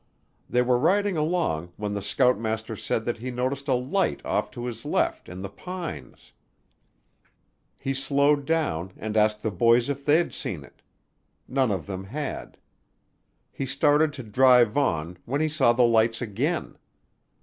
They 0.49 0.63
were 0.63 0.79
riding 0.79 1.15
along 1.15 1.73
when 1.77 1.93
the 1.93 2.01
scoutmaster 2.01 2.75
said 2.75 3.05
that 3.05 3.19
he 3.19 3.29
noticed 3.29 3.67
a 3.67 3.75
light 3.75 4.19
off 4.25 4.49
to 4.49 4.65
his 4.65 4.83
left 4.83 5.29
in 5.29 5.41
the 5.41 5.47
pines. 5.47 6.33
He 7.77 7.93
slowed 7.93 8.47
down 8.47 8.93
and 8.97 9.15
asked 9.15 9.43
the 9.43 9.51
boys 9.51 9.91
if 9.91 10.03
they'd 10.03 10.33
seen 10.33 10.63
it; 10.63 10.81
none 11.47 11.69
of 11.69 11.85
them 11.85 12.05
had. 12.05 12.57
He 13.51 13.67
started 13.67 14.11
to 14.13 14.23
drive 14.23 14.75
on, 14.75 15.19
when 15.25 15.39
he 15.39 15.47
saw 15.49 15.71
the 15.71 15.83
lights 15.83 16.19
again. 16.19 16.79